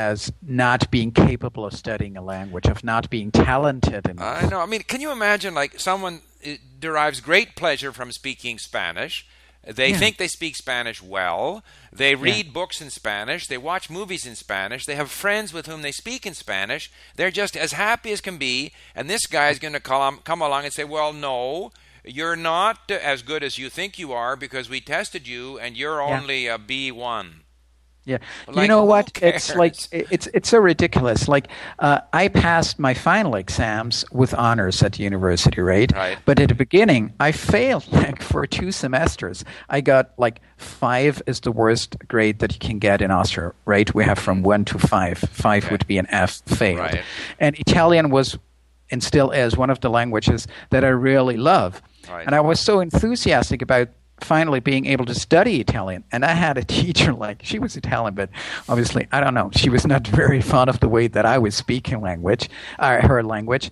as 0.00 0.32
not 0.42 0.90
being 0.90 1.12
capable 1.12 1.64
of 1.66 1.74
studying 1.74 2.16
a 2.16 2.22
language, 2.22 2.66
of 2.66 2.82
not 2.82 3.10
being 3.10 3.30
talented 3.30 4.08
enough. 4.08 4.44
I 4.44 4.48
know. 4.48 4.60
I 4.60 4.66
mean, 4.66 4.82
can 4.82 5.00
you 5.02 5.10
imagine 5.12 5.52
like 5.54 5.78
someone 5.78 6.22
uh, 6.46 6.52
derives 6.78 7.20
great 7.20 7.54
pleasure 7.54 7.92
from 7.92 8.10
speaking 8.12 8.58
Spanish? 8.58 9.26
They 9.62 9.90
Yeah. 9.90 9.98
think 9.98 10.16
they 10.16 10.26
speak 10.28 10.56
Spanish 10.56 11.02
well. 11.02 11.62
They 11.92 12.14
read 12.14 12.46
Yeah. 12.46 12.52
books 12.52 12.80
in 12.80 12.88
Spanish. 12.88 13.46
They 13.46 13.58
watch 13.58 13.90
movies 13.90 14.24
in 14.24 14.36
Spanish. 14.36 14.86
They 14.86 14.94
have 14.96 15.10
friends 15.10 15.52
with 15.52 15.66
whom 15.66 15.82
they 15.82 15.92
speak 15.92 16.24
in 16.24 16.32
Spanish. 16.34 16.90
They're 17.16 17.30
just 17.42 17.54
as 17.56 17.72
happy 17.72 18.10
as 18.12 18.22
can 18.22 18.38
be. 18.38 18.72
And 18.94 19.10
this 19.10 19.26
guy 19.26 19.50
is 19.50 19.58
going 19.58 19.74
to 19.74 19.80
come, 19.80 20.20
come 20.24 20.40
along 20.40 20.64
and 20.64 20.72
say, 20.72 20.84
Well, 20.84 21.12
no, 21.12 21.72
you're 22.06 22.36
not 22.36 22.90
as 22.90 23.20
good 23.20 23.42
as 23.42 23.58
you 23.58 23.68
think 23.68 23.98
you 23.98 24.14
are 24.14 24.34
because 24.34 24.70
we 24.70 24.80
tested 24.80 25.28
you 25.28 25.58
and 25.58 25.76
you're 25.76 26.00
Yeah. 26.00 26.16
only 26.18 26.46
a 26.46 26.56
B1. 26.56 27.42
Yeah, 28.10 28.18
Like, 28.48 28.56
you 28.62 28.68
know 28.68 28.84
what? 28.84 29.10
It's 29.22 29.54
like 29.54 29.74
it's 29.92 30.26
it's 30.34 30.48
so 30.48 30.58
ridiculous. 30.58 31.28
Like 31.28 31.48
uh, 31.78 32.00
I 32.12 32.28
passed 32.28 32.78
my 32.78 32.92
final 32.94 33.34
exams 33.36 34.04
with 34.12 34.34
honors 34.34 34.82
at 34.82 34.92
the 34.94 35.04
university, 35.04 35.60
right? 35.60 35.90
Right. 35.94 36.18
But 36.24 36.40
at 36.40 36.48
the 36.48 36.54
beginning, 36.54 37.12
I 37.20 37.32
failed 37.32 37.86
like 37.92 38.22
for 38.22 38.46
two 38.46 38.72
semesters. 38.72 39.44
I 39.68 39.80
got 39.80 40.10
like 40.18 40.40
five 40.56 41.22
is 41.26 41.40
the 41.40 41.52
worst 41.52 41.96
grade 42.08 42.40
that 42.40 42.52
you 42.52 42.58
can 42.58 42.78
get 42.78 43.00
in 43.00 43.10
Austria, 43.10 43.52
right? 43.64 43.94
We 43.94 44.04
have 44.04 44.18
from 44.18 44.42
one 44.42 44.64
to 44.66 44.78
five. 44.78 45.18
Five 45.18 45.64
Okay. 45.64 45.72
would 45.74 45.86
be 45.86 45.98
an 45.98 46.06
F, 46.10 46.42
failed. 46.46 46.78
Right. 46.80 47.02
And 47.38 47.56
Italian 47.58 48.10
was 48.10 48.38
and 48.92 49.02
still 49.04 49.30
is 49.30 49.56
one 49.56 49.70
of 49.70 49.78
the 49.80 49.88
languages 49.88 50.48
that 50.70 50.84
I 50.84 50.88
really 50.88 51.36
love. 51.36 51.80
Right. 52.10 52.26
And 52.26 52.34
I 52.34 52.40
was 52.40 52.58
so 52.58 52.80
enthusiastic 52.80 53.62
about 53.62 53.88
finally 54.24 54.60
being 54.60 54.86
able 54.86 55.04
to 55.06 55.14
study 55.14 55.60
Italian. 55.60 56.04
And 56.12 56.24
I 56.24 56.32
had 56.32 56.58
a 56.58 56.64
teacher 56.80 57.12
like 57.12 57.42
she 57.44 57.58
was 57.58 57.76
Italian, 57.76 58.14
but 58.14 58.30
obviously 58.68 59.08
I 59.12 59.20
don't 59.20 59.34
know. 59.34 59.50
She 59.54 59.68
was 59.68 59.86
not 59.86 60.06
very 60.06 60.40
fond 60.40 60.70
of 60.70 60.80
the 60.80 60.88
way 60.88 61.08
that 61.08 61.26
I 61.26 61.38
was 61.38 61.54
speaking 61.54 62.00
language, 62.00 62.48
uh, 62.78 63.06
her 63.06 63.22
language. 63.22 63.70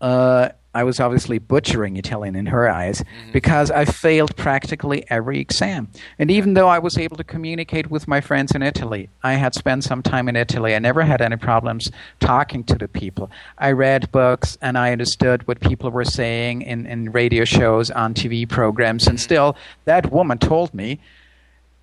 Uh, 0.00 0.50
I 0.76 0.84
was 0.84 1.00
obviously 1.00 1.38
butchering 1.38 1.96
Italian 1.96 2.36
in 2.36 2.44
her 2.46 2.68
eyes 2.68 3.00
mm-hmm. 3.00 3.32
because 3.32 3.70
I 3.70 3.86
failed 3.86 4.36
practically 4.36 5.04
every 5.08 5.40
exam. 5.40 5.88
And 6.18 6.30
even 6.30 6.52
though 6.52 6.68
I 6.68 6.78
was 6.78 6.98
able 6.98 7.16
to 7.16 7.24
communicate 7.24 7.90
with 7.90 8.06
my 8.06 8.20
friends 8.20 8.52
in 8.52 8.60
Italy, 8.60 9.08
I 9.22 9.34
had 9.34 9.54
spent 9.54 9.84
some 9.84 10.02
time 10.02 10.28
in 10.28 10.36
Italy. 10.36 10.74
I 10.74 10.78
never 10.78 11.00
had 11.00 11.22
any 11.22 11.36
problems 11.36 11.90
talking 12.20 12.62
to 12.64 12.74
the 12.74 12.88
people. 12.88 13.30
I 13.56 13.72
read 13.72 14.12
books 14.12 14.58
and 14.60 14.76
I 14.76 14.92
understood 14.92 15.48
what 15.48 15.60
people 15.60 15.90
were 15.90 16.04
saying 16.04 16.60
in, 16.60 16.84
in 16.84 17.10
radio 17.10 17.46
shows, 17.46 17.90
on 17.90 18.12
TV 18.12 18.46
programs. 18.46 19.06
And 19.06 19.16
mm-hmm. 19.16 19.24
still, 19.24 19.56
that 19.86 20.12
woman 20.12 20.36
told 20.36 20.74
me, 20.74 21.00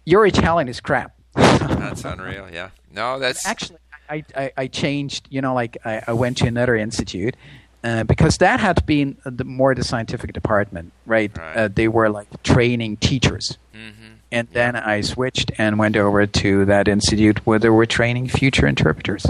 Your 0.06 0.28
Italian 0.28 0.68
is 0.70 0.80
crap. 0.80 1.16
That's 1.34 2.06
unreal. 2.06 2.48
Yeah. 2.54 2.70
No, 2.92 3.18
that's 3.18 3.44
Actually, 3.44 3.80
I, 4.08 4.24
I, 4.36 4.52
I 4.56 4.68
changed, 4.68 5.28
you 5.32 5.42
know, 5.42 5.56
like 5.56 5.78
I, 5.84 6.04
I 6.08 6.14
went 6.14 6.38
to 6.38 6.48
another 6.48 6.76
institute. 6.76 7.36
Uh, 7.84 8.04
because 8.06 8.38
that 8.38 8.60
had 8.62 8.86
been 8.86 9.18
uh, 9.26 9.30
the, 9.34 9.44
more 9.44 9.76
the 9.76 9.84
scientific 9.84 10.32
department, 10.34 10.94
right? 11.06 11.38
Right. 11.38 11.58
Uh, 11.58 11.68
they 11.68 11.88
were 11.90 12.10
like 12.10 12.28
training 12.44 12.98
teachers. 12.98 13.58
Mhm. 13.76 14.20
And 14.32 14.48
then 14.54 14.76
I 14.76 15.02
switched 15.02 15.52
and 15.58 15.78
went 15.78 15.96
over 15.98 16.26
to 16.26 16.66
that 16.66 16.88
institute 16.88 17.46
where 17.46 17.60
they 17.60 17.70
were 17.70 17.86
training 17.86 18.30
future 18.30 18.66
interpreters. 18.66 19.26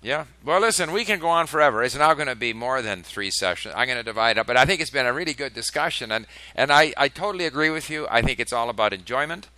Yeah. 0.00 0.24
Well, 0.44 0.60
listen, 0.60 0.90
we 0.92 1.04
can 1.04 1.20
go 1.20 1.28
on 1.28 1.46
forever. 1.46 1.82
It's 1.84 1.94
now 1.96 2.14
going 2.14 2.26
to 2.26 2.34
be 2.34 2.52
more 2.52 2.82
than 2.82 3.02
three 3.04 3.30
sessions. 3.30 3.74
I'm 3.76 3.86
going 3.86 3.98
to 3.98 4.02
divide 4.02 4.36
up, 4.38 4.46
but 4.48 4.56
I 4.56 4.64
think 4.64 4.80
it's 4.80 4.90
been 4.90 5.06
a 5.06 5.12
really 5.12 5.32
good 5.34 5.54
discussion, 5.54 6.10
and 6.10 6.26
and 6.56 6.72
I 6.72 6.92
I 6.96 7.08
totally 7.08 7.46
agree 7.46 7.70
with 7.70 7.88
you. 7.88 8.06
I 8.10 8.20
think 8.22 8.40
it's 8.40 8.52
all 8.52 8.68
about 8.68 8.92
enjoyment. 8.92 9.48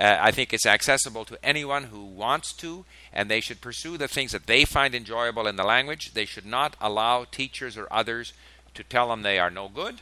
Uh, 0.00 0.16
I 0.18 0.30
think 0.30 0.54
it's 0.54 0.64
accessible 0.64 1.26
to 1.26 1.38
anyone 1.44 1.84
who 1.84 2.02
wants 2.02 2.54
to, 2.54 2.86
and 3.12 3.30
they 3.30 3.40
should 3.40 3.60
pursue 3.60 3.98
the 3.98 4.08
things 4.08 4.32
that 4.32 4.46
they 4.46 4.64
find 4.64 4.94
enjoyable 4.94 5.46
in 5.46 5.56
the 5.56 5.64
language. 5.64 6.14
They 6.14 6.24
should 6.24 6.46
not 6.46 6.74
allow 6.80 7.24
teachers 7.24 7.76
or 7.76 7.86
others 7.90 8.32
to 8.72 8.82
tell 8.82 9.08
them 9.10 9.20
they 9.22 9.38
are 9.38 9.50
no 9.50 9.68
good. 9.68 9.96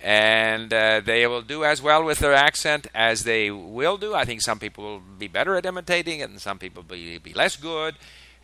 And 0.00 0.72
uh, 0.72 1.00
they 1.04 1.26
will 1.26 1.42
do 1.42 1.64
as 1.64 1.82
well 1.82 2.04
with 2.04 2.20
their 2.20 2.32
accent 2.34 2.86
as 2.94 3.24
they 3.24 3.50
will 3.50 3.96
do. 3.96 4.14
I 4.14 4.24
think 4.24 4.42
some 4.42 4.60
people 4.60 4.84
will 4.84 5.02
be 5.18 5.26
better 5.26 5.56
at 5.56 5.66
imitating 5.66 6.20
it, 6.20 6.30
and 6.30 6.40
some 6.40 6.58
people 6.60 6.84
be, 6.84 7.18
be 7.18 7.32
less 7.32 7.56
good. 7.56 7.96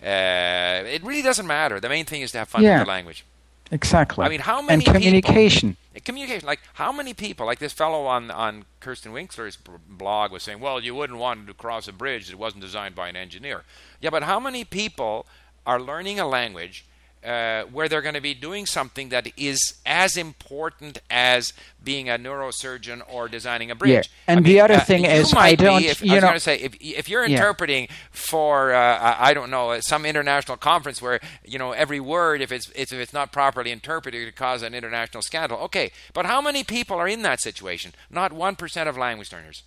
Uh, 0.02 0.82
it 0.86 1.04
really 1.04 1.22
doesn't 1.22 1.46
matter. 1.46 1.78
The 1.78 1.88
main 1.88 2.04
thing 2.04 2.22
is 2.22 2.32
to 2.32 2.38
have 2.38 2.48
fun 2.48 2.64
Yeah. 2.64 2.78
with 2.78 2.86
the 2.86 2.90
language. 2.90 3.24
Exactly. 3.70 4.24
I 4.24 4.28
mean, 4.28 4.40
how 4.40 4.58
and 4.58 4.66
many 4.66 4.80
people- 4.84 4.94
communication. 4.94 5.76
Uh, 5.96 6.00
Communication, 6.04 6.46
like 6.46 6.60
how 6.74 6.92
many 6.92 7.14
people, 7.14 7.46
like 7.46 7.60
this 7.60 7.72
fellow 7.72 8.04
on 8.06 8.30
on 8.30 8.64
Kirsten 8.80 9.12
Winkler's 9.12 9.56
blog 9.88 10.32
was 10.32 10.42
saying, 10.42 10.60
well, 10.60 10.80
you 10.82 10.94
wouldn't 10.94 11.18
want 11.18 11.46
to 11.46 11.54
cross 11.54 11.88
a 11.88 11.92
bridge 11.92 12.28
that 12.28 12.36
wasn't 12.36 12.62
designed 12.62 12.94
by 12.94 13.08
an 13.08 13.16
engineer. 13.16 13.62
Yeah, 14.00 14.10
but 14.10 14.24
how 14.24 14.38
many 14.40 14.64
people 14.64 15.24
are 15.64 15.80
learning 15.80 16.18
a 16.20 16.26
language 16.26 16.84
uh, 17.24 17.64
where 17.64 17.88
they're 17.88 18.02
going 18.02 18.14
to 18.14 18.20
be 18.20 18.34
doing 18.34 18.66
something 18.66 19.08
that 19.08 19.26
is 19.36 19.74
as 19.86 20.16
important 20.16 20.98
as 21.10 21.52
being 21.82 22.08
a 22.08 22.18
neurosurgeon 22.18 23.02
or 23.08 23.28
designing 23.28 23.70
a 23.70 23.74
bridge? 23.74 23.90
Yeah, 23.90 24.02
and 24.28 24.40
I 24.40 24.42
the 24.42 24.48
mean, 24.54 24.60
other 24.62 24.74
uh, 24.74 24.84
thing 24.84 25.04
is, 25.04 25.32
I 25.34 25.54
don't- 25.54 25.82
If, 25.84 26.02
you 26.02 26.12
I 26.12 26.14
was 26.16 26.22
going 26.24 26.34
to 26.34 26.40
say, 26.40 26.56
if 26.56 26.74
if 26.80 27.08
you're 27.08 27.24
Yeah. 27.26 27.36
interpreting 27.36 27.88
for 28.10 28.72
uh, 28.74 29.16
I 29.18 29.34
don't 29.34 29.50
know 29.50 29.78
some 29.80 30.04
international 30.06 30.56
conference 30.56 31.00
where 31.02 31.20
you 31.44 31.58
know 31.58 31.72
every 31.72 32.00
word 32.00 32.40
if 32.42 32.52
it's, 32.52 32.70
it's 32.74 32.92
if 32.92 32.98
it's 32.98 33.12
not 33.12 33.32
properly 33.32 33.70
interpreted 33.70 34.20
it 34.22 34.24
could 34.26 34.36
cause 34.36 34.62
an 34.62 34.74
international 34.74 35.22
scandal. 35.22 35.58
Okay, 35.60 35.90
but 36.12 36.26
how 36.26 36.40
many 36.40 36.62
people 36.64 36.96
are 36.96 37.08
in 37.08 37.22
that 37.22 37.40
situation? 37.40 37.92
Not 38.10 38.32
one 38.32 38.56
percent 38.56 38.88
of 38.88 38.96
language 38.98 39.32
learners. 39.32 39.62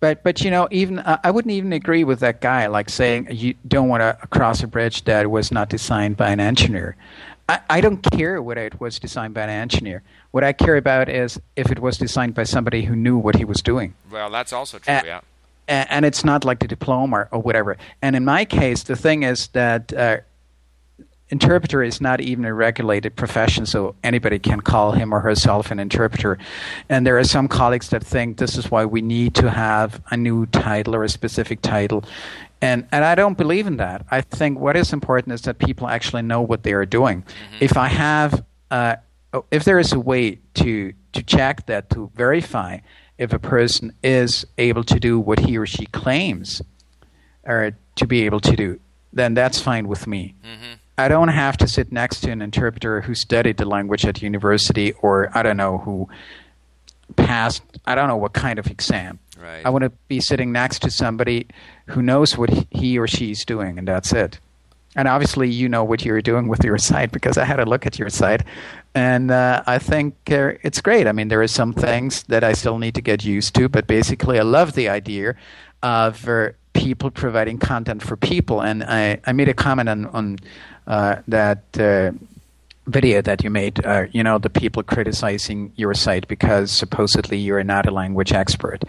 But 0.00 0.22
but 0.22 0.42
you 0.42 0.50
know, 0.50 0.68
even 0.70 1.00
uh, 1.00 1.18
I 1.24 1.30
wouldn't 1.30 1.52
even 1.52 1.72
agree 1.72 2.04
with 2.04 2.20
that 2.20 2.40
guy, 2.40 2.66
like 2.66 2.88
saying 2.88 3.28
you 3.30 3.54
don't 3.66 3.88
want 3.88 4.00
to 4.02 4.26
cross 4.28 4.62
a 4.62 4.66
bridge 4.66 5.04
that 5.04 5.30
was 5.30 5.50
not 5.50 5.68
designed 5.68 6.16
by 6.16 6.30
an 6.30 6.40
engineer. 6.40 6.96
I, 7.48 7.60
I 7.70 7.80
don't 7.80 8.02
care 8.02 8.40
whether 8.42 8.64
it 8.64 8.80
was 8.80 8.98
designed 8.98 9.34
by 9.34 9.42
an 9.42 9.50
engineer. 9.50 10.02
What 10.30 10.44
I 10.44 10.52
care 10.52 10.76
about 10.76 11.08
is 11.08 11.40
if 11.56 11.70
it 11.70 11.78
was 11.80 11.96
designed 11.96 12.34
by 12.34 12.44
somebody 12.44 12.82
who 12.82 12.94
knew 12.94 13.16
what 13.16 13.36
he 13.36 13.44
was 13.44 13.58
doing. 13.58 13.94
Well, 14.10 14.30
that's 14.30 14.52
also 14.52 14.78
true. 14.78 14.94
Uh, 14.94 15.02
yeah. 15.04 15.20
And 15.66 16.06
it's 16.06 16.24
not 16.24 16.46
like 16.46 16.60
the 16.60 16.68
diploma 16.68 17.28
or 17.30 17.42
whatever. 17.42 17.76
And 18.00 18.16
in 18.16 18.24
my 18.24 18.46
case, 18.46 18.84
the 18.84 18.96
thing 18.96 19.22
is 19.22 19.48
that 19.48 19.92
uh, 19.92 20.18
interpreter 21.30 21.82
is 21.82 22.00
not 22.00 22.20
even 22.20 22.44
a 22.44 22.54
regulated 22.54 23.16
profession, 23.16 23.66
so 23.66 23.94
anybody 24.02 24.38
can 24.38 24.60
call 24.60 24.92
him 24.92 25.12
or 25.12 25.20
herself 25.20 25.70
an 25.70 25.78
interpreter. 25.78 26.38
And 26.88 27.06
there 27.06 27.18
are 27.18 27.24
some 27.24 27.48
colleagues 27.48 27.90
that 27.90 28.02
think 28.02 28.38
this 28.38 28.56
is 28.56 28.70
why 28.70 28.84
we 28.84 29.02
need 29.02 29.34
to 29.36 29.50
have 29.50 30.00
a 30.10 30.16
new 30.16 30.46
title 30.46 30.94
or 30.94 31.04
a 31.04 31.08
specific 31.08 31.60
title. 31.60 32.04
And, 32.60 32.88
and 32.90 33.04
I 33.04 33.14
don't 33.14 33.36
believe 33.38 33.66
in 33.66 33.76
that. 33.76 34.04
I 34.10 34.20
think 34.20 34.58
what 34.58 34.76
is 34.76 34.92
important 34.92 35.34
is 35.34 35.42
that 35.42 35.58
people 35.58 35.86
actually 35.88 36.22
know 36.22 36.40
what 36.40 36.62
they 36.62 36.72
are 36.72 36.86
doing. 36.86 37.24
If 37.60 37.76
I 37.76 37.88
have, 37.88 38.44
uh, 38.70 38.96
if 39.50 39.64
there 39.64 39.78
is 39.78 39.92
a 39.92 40.00
way 40.00 40.40
to, 40.54 40.92
to 41.12 41.22
check 41.22 41.66
that, 41.66 41.90
to 41.90 42.10
verify 42.14 42.78
if 43.16 43.32
a 43.32 43.38
person 43.38 43.92
is 44.02 44.46
able 44.56 44.84
to 44.84 44.98
do 44.98 45.20
what 45.20 45.40
he 45.40 45.58
or 45.58 45.66
she 45.66 45.86
claims 45.86 46.62
or 47.44 47.72
to 47.96 48.06
be 48.06 48.24
able 48.24 48.40
to 48.40 48.56
do, 48.56 48.80
then 49.12 49.34
that's 49.34 49.60
fine 49.60 49.86
with 49.88 50.06
me. 50.06 50.34
I 50.98 51.08
don't 51.08 51.28
have 51.28 51.56
to 51.58 51.68
sit 51.68 51.92
next 51.92 52.20
to 52.20 52.30
an 52.32 52.42
interpreter 52.42 53.00
who 53.02 53.14
studied 53.14 53.56
the 53.56 53.64
language 53.64 54.04
at 54.04 54.20
university 54.20 54.92
or 55.00 55.30
I 55.32 55.42
don't 55.42 55.56
know 55.56 55.78
who 55.78 56.08
passed 57.16 57.62
I 57.86 57.94
don't 57.94 58.08
know 58.08 58.16
what 58.16 58.32
kind 58.32 58.58
of 58.58 58.66
exam. 58.66 59.18
Right. 59.40 59.64
I 59.64 59.70
want 59.70 59.84
to 59.84 59.90
be 60.08 60.20
sitting 60.20 60.52
next 60.52 60.80
to 60.82 60.90
somebody 60.90 61.46
who 61.86 62.02
knows 62.02 62.36
what 62.36 62.50
he- 62.70 62.98
or 62.98 63.06
she's 63.06 63.44
doing 63.44 63.78
and 63.78 63.86
that's 63.86 64.12
it. 64.12 64.40
And 64.96 65.06
obviously 65.06 65.48
you 65.48 65.68
know 65.68 65.84
what 65.84 66.04
you're 66.04 66.20
doing 66.20 66.48
with 66.48 66.64
your 66.64 66.76
site 66.78 67.12
because 67.12 67.38
I 67.38 67.44
had 67.44 67.60
a 67.60 67.64
look 67.64 67.86
at 67.86 67.98
your 67.98 68.10
site 68.10 68.42
and 68.94 69.30
uh, 69.30 69.62
I 69.66 69.78
think 69.78 70.16
uh, 70.30 70.52
it's 70.62 70.80
great. 70.80 71.06
I 71.06 71.12
mean 71.12 71.28
there 71.28 71.40
are 71.40 71.48
some 71.48 71.72
things 71.72 72.24
that 72.24 72.42
I 72.42 72.52
still 72.54 72.78
need 72.78 72.96
to 72.96 73.00
get 73.02 73.24
used 73.24 73.54
to 73.54 73.68
but 73.68 73.86
basically 73.86 74.38
I 74.38 74.42
love 74.42 74.72
the 74.72 74.88
idea 74.88 75.36
of 75.82 76.28
uh, 76.28 76.48
people 76.72 77.10
providing 77.10 77.58
content 77.58 78.02
for 78.02 78.16
people 78.16 78.60
and 78.60 78.82
I, 78.84 79.20
I 79.24 79.32
made 79.32 79.48
a 79.48 79.54
comment 79.54 79.88
on, 79.88 80.06
on 80.06 80.38
that 80.88 81.62
uh, 81.78 82.10
video 82.88 83.20
that 83.22 83.44
you 83.44 83.50
made, 83.50 83.84
uh, 83.84 84.06
you 84.12 84.22
know, 84.22 84.38
the 84.38 84.50
people 84.50 84.82
criticizing 84.82 85.72
your 85.76 85.94
site 85.94 86.26
because 86.26 86.72
supposedly 86.72 87.36
you're 87.36 87.62
not 87.62 87.86
a 87.86 87.90
language 87.90 88.32
expert. 88.32 88.82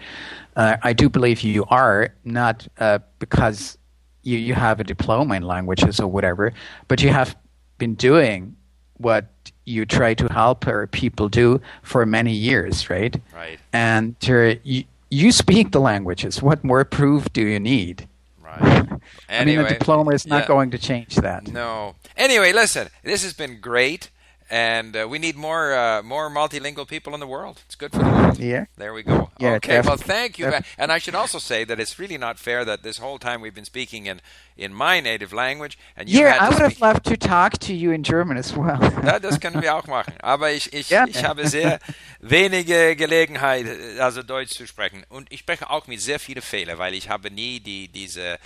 Uh, 0.56 0.76
I 0.82 0.92
do 0.92 1.08
believe 1.08 1.42
you 1.42 1.64
are, 1.66 2.12
not 2.24 2.66
uh, 2.78 2.98
because 3.18 3.78
you, 4.22 4.38
you 4.38 4.54
have 4.54 4.80
a 4.80 4.84
diploma 4.84 5.34
in 5.34 5.42
languages 5.42 6.00
or 6.00 6.08
whatever, 6.08 6.52
but 6.88 7.02
you 7.02 7.10
have 7.10 7.36
been 7.78 7.94
doing 7.94 8.56
what 8.96 9.26
you 9.64 9.86
try 9.86 10.14
to 10.14 10.30
help 10.32 10.66
uh, 10.66 10.86
people 10.90 11.28
do 11.28 11.60
for 11.82 12.04
many 12.04 12.32
years, 12.32 12.90
right? 12.90 13.16
Right. 13.34 13.58
And 13.72 14.16
uh, 14.28 14.56
you, 14.64 14.84
you 15.10 15.32
speak 15.32 15.72
the 15.72 15.80
languages. 15.80 16.42
What 16.42 16.64
more 16.64 16.84
proof 16.84 17.32
do 17.32 17.42
you 17.42 17.60
need? 17.60 18.08
Right. 18.50 18.62
I 19.28 19.44
mean, 19.44 19.58
Anyway, 19.58 19.64
a 19.64 19.78
diploma 19.78 20.10
is 20.12 20.26
not 20.26 20.42
yeah. 20.42 20.48
going 20.48 20.70
to 20.72 20.78
change 20.78 21.16
that. 21.16 21.46
No. 21.48 21.94
Anyway, 22.16 22.52
listen, 22.52 22.88
this 23.02 23.22
has 23.22 23.32
been 23.32 23.60
great. 23.60 24.10
And 24.50 24.96
uh, 24.96 25.06
we 25.08 25.18
need 25.18 25.36
more 25.36 25.72
uh, 25.72 26.02
more 26.02 26.28
multilingual 26.28 26.86
people 26.86 27.14
in 27.14 27.20
the 27.20 27.26
world. 27.26 27.62
It's 27.66 27.76
good 27.76 27.92
for 27.92 27.98
the 27.98 28.10
world. 28.10 28.38
Yeah. 28.38 28.64
There 28.76 28.92
we 28.92 29.02
go. 29.02 29.30
Yeah, 29.38 29.54
okay. 29.54 29.80
Well, 29.80 29.96
thank 29.96 30.38
you. 30.38 30.52
And 30.76 30.90
I 30.90 30.98
should 30.98 31.14
also 31.14 31.38
say 31.38 31.64
that 31.64 31.78
it's 31.78 31.98
really 31.98 32.18
not 32.18 32.38
fair 32.38 32.64
that 32.64 32.82
this 32.82 32.98
whole 32.98 33.18
time 33.18 33.40
we've 33.40 33.54
been 33.54 33.64
speaking 33.64 34.06
in 34.06 34.20
in 34.56 34.74
my 34.74 35.00
native 35.00 35.32
language 35.32 35.78
and 35.96 36.08
you 36.08 36.20
Yeah, 36.20 36.36
I 36.40 36.48
would 36.48 36.58
have 36.58 36.80
loved 36.80 37.04
to 37.06 37.16
talk 37.16 37.58
to 37.60 37.72
you 37.72 37.92
in 37.92 38.02
German 38.02 38.36
as 38.36 38.54
well. 38.56 38.80
Ja, 39.04 39.18
das 39.18 39.38
können 39.38 39.62
wir 39.62 39.74
auch 39.74 39.86
machen. 39.86 40.12
Aber 40.20 40.50
ich, 40.50 40.72
ich, 40.72 40.88
Gerne. 40.88 41.10
ich 41.10 41.24
habe 41.24 41.48
sehr 41.48 41.78
wenige 42.20 42.96
Gelegenheit, 42.96 43.66
also 43.98 44.22
Deutsch 44.22 44.50
zu 44.50 44.66
sprechen. 44.66 45.04
Und 45.08 45.32
ich 45.32 45.40
spreche 45.40 45.70
auch 45.70 45.86
mit 45.86 46.00
sehr 46.00 46.18
vielen 46.18 46.42
Fehlern, 46.42 46.78
weil 46.78 46.94
ich 46.94 47.08
habe 47.08 47.30
nie 47.30 47.60
die, 47.60 47.88
diese 47.88 48.38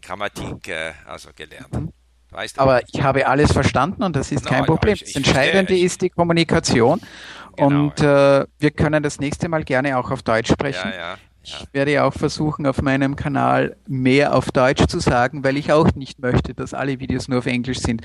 Grammatik 0.00 0.68
äh, 0.68 0.94
also 1.06 1.30
gelernt. 1.36 1.92
Weißt 2.32 2.56
du? 2.56 2.60
Aber 2.60 2.82
ich 2.92 3.02
habe 3.02 3.26
alles 3.26 3.52
verstanden 3.52 4.02
und 4.02 4.16
das 4.16 4.32
ist 4.32 4.44
no, 4.44 4.50
kein 4.50 4.64
Problem. 4.64 4.94
Ich, 4.94 5.02
ich 5.02 5.08
das 5.08 5.16
Entscheidende 5.16 5.68
verstehe, 5.68 5.84
ist 5.84 6.02
die 6.02 6.10
Kommunikation. 6.10 7.00
Genau, 7.56 7.66
und 7.66 8.00
ja. 8.00 8.40
äh, 8.40 8.46
wir 8.58 8.70
können 8.70 9.02
das 9.02 9.20
nächste 9.20 9.48
Mal 9.48 9.64
gerne 9.64 9.98
auch 9.98 10.10
auf 10.10 10.22
Deutsch 10.22 10.50
sprechen. 10.50 10.90
Ja, 10.90 11.12
ja, 11.12 11.16
ich 11.44 11.66
werde 11.72 12.04
auch 12.04 12.14
versuchen, 12.14 12.66
auf 12.66 12.80
meinem 12.82 13.16
Kanal 13.16 13.76
mehr 13.86 14.34
auf 14.34 14.52
Deutsch 14.52 14.86
zu 14.86 15.00
sagen, 15.00 15.42
weil 15.42 15.56
ich 15.56 15.72
auch 15.72 15.92
nicht 15.94 16.20
möchte, 16.20 16.54
dass 16.54 16.72
alle 16.72 17.00
Videos 17.00 17.28
nur 17.28 17.40
auf 17.40 17.46
Englisch 17.46 17.80
sind. 17.80 18.02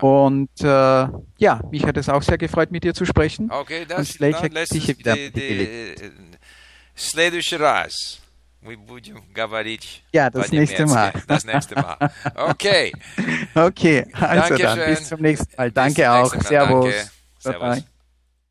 Und 0.00 0.50
äh, 0.60 0.66
ja, 0.66 1.60
mich 1.70 1.84
hat 1.86 1.96
es 1.96 2.08
auch 2.08 2.22
sehr 2.22 2.38
gefreut, 2.38 2.70
mit 2.70 2.84
dir 2.84 2.94
zu 2.94 3.06
sprechen. 3.06 3.50
Okay, 3.50 3.86
das 3.88 4.10
ist 4.10 4.20
sicher 4.68 4.98
wieder. 4.98 5.14
Die, 5.14 5.30
die, 5.30 5.40
die, 5.40 5.58
die, 5.58 6.06
die, 6.94 7.34
мы 8.63 8.75
будем 8.77 9.21
говорить 9.33 10.03
Ja, 10.11 10.29
das 10.29 10.51
nächste 10.51 10.85
по-немецки. 10.85 10.95
Mal. 11.17 11.23
Das 11.27 11.45
nächste 11.45 11.75
Mal. 11.75 11.97
Okay. 12.35 12.91
Okay, 13.55 14.05
also 14.13 14.55
dann 14.57 14.59
Dankeschön. 14.59 14.95
bis 14.95 15.07
zum 15.07 15.21
nächsten 15.21 15.55
Mal. 15.57 15.71
Bis 15.71 15.73
Danke 15.75 16.03
zum 16.03 16.11
auch. 16.11 16.33
nächsten 16.33 16.37
Mal. 16.37 16.45
Servus. 16.47 16.95
Danke. 16.95 17.09
Bye-bye. 17.43 17.75
Servus. 17.75 17.92